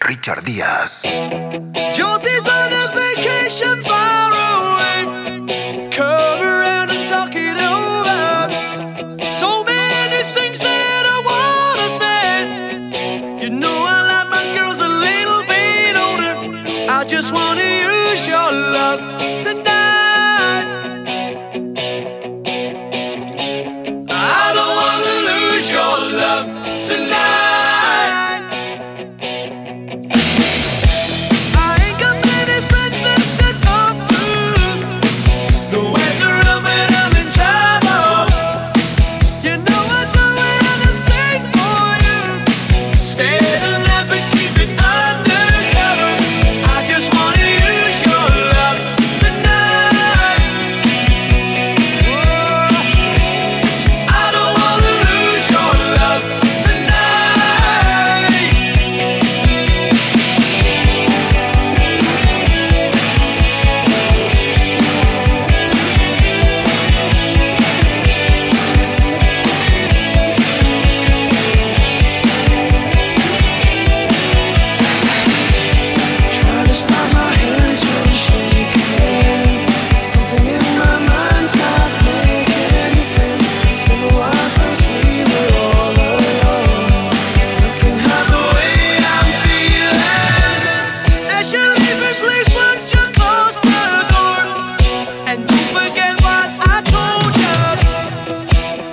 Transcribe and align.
Richard 0.00 0.42
Díaz. 0.42 1.04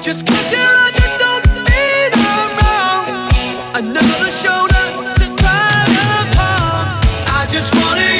Just 0.02 0.26
cause 0.26 0.52
you're 0.52 0.60
on 0.60 0.94
your 0.94 1.18
don't 1.20 1.46
mean 1.70 2.12
I'm 2.12 2.58
wrong. 2.58 3.32
Another 3.76 4.32
shoulder 4.32 4.86
to 5.20 5.36
cry 5.38 5.86
upon. 6.24 6.88
I 7.30 7.46
just 7.48 7.72
wanted. 7.76 8.11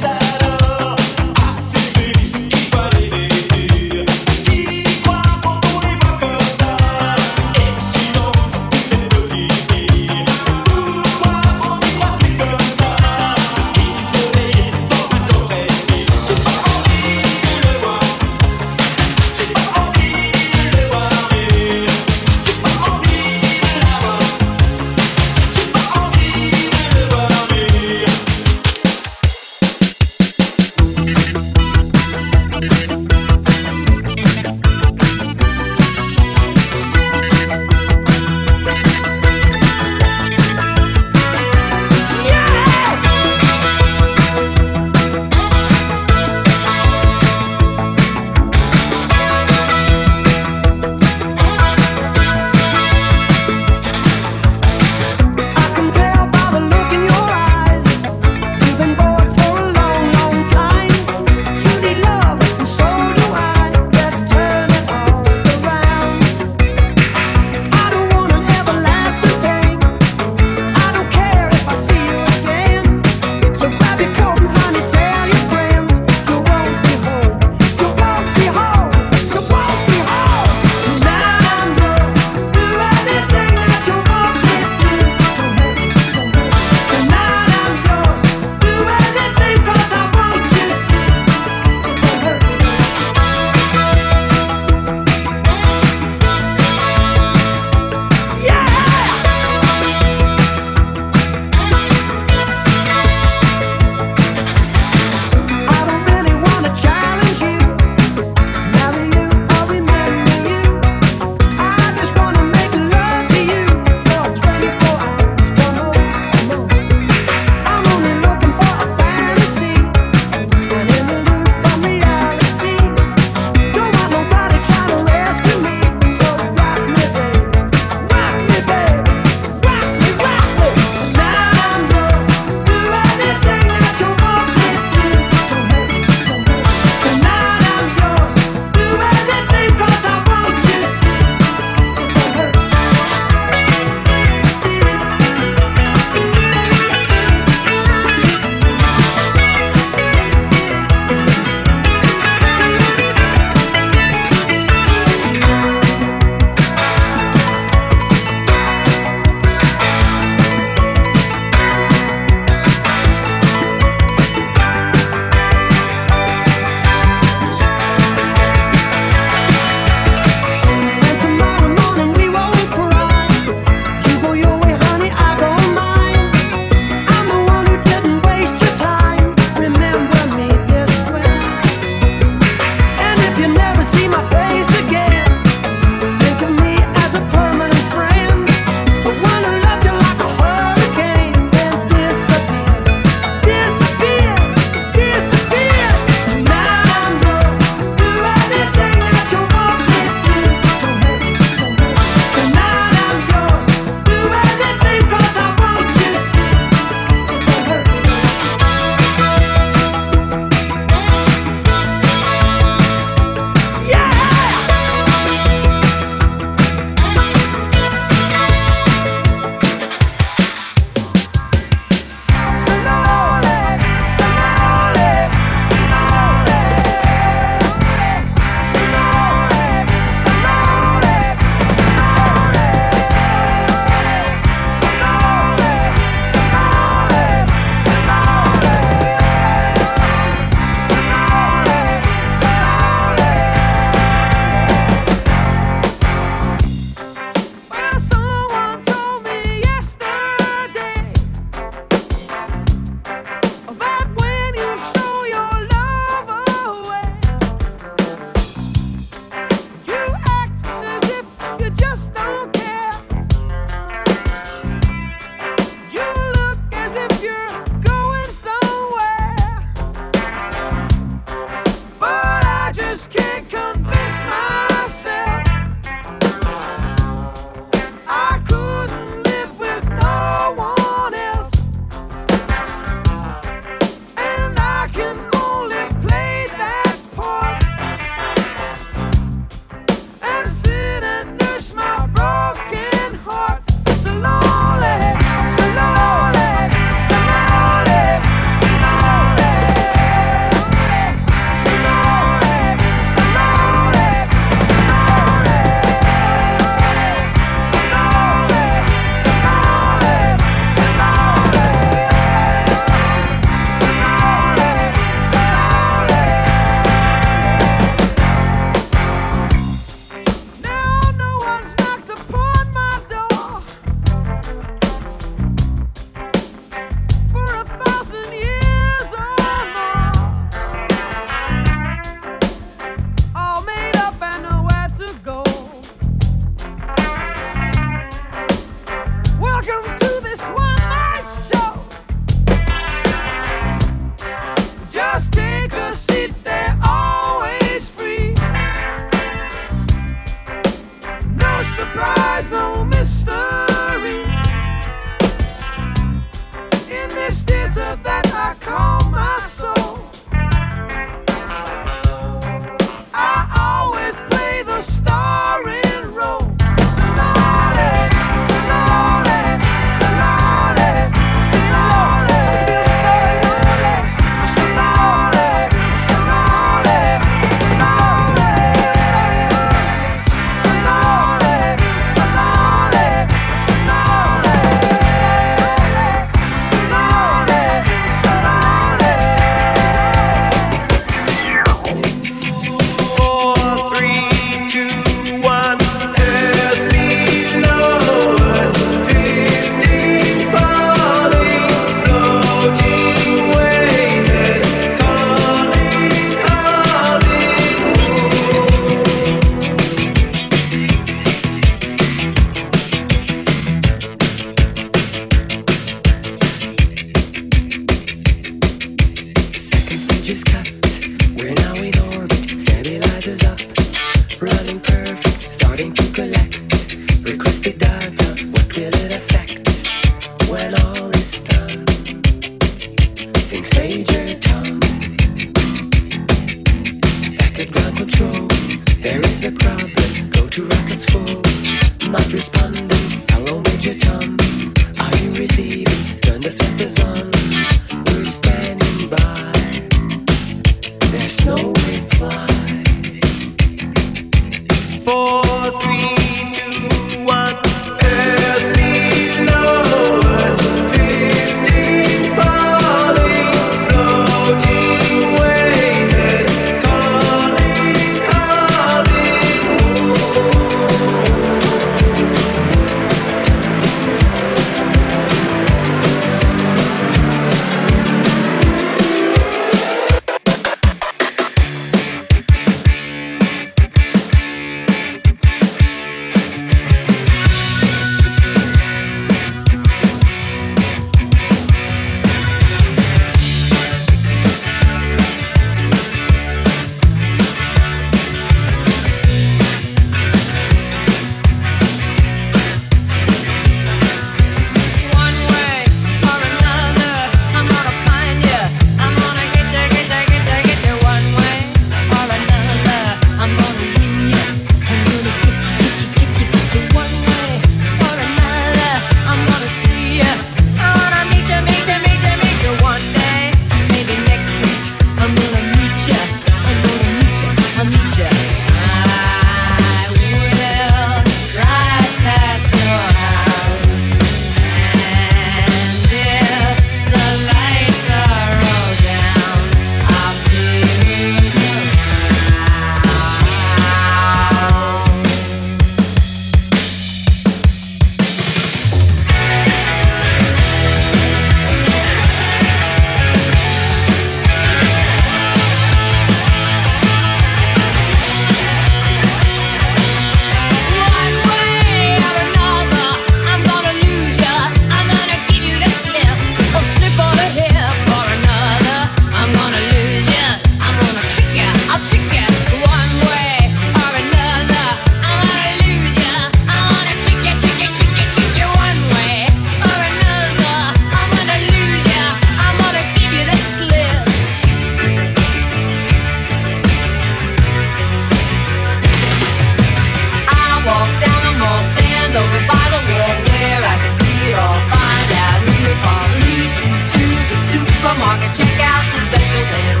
along 598.31 598.43
and 598.43 598.55
check 598.55 598.79
out 598.79 599.03
some 599.11 599.27
specials 599.27 600.00